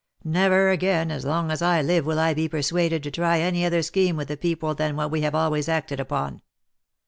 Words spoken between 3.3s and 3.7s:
any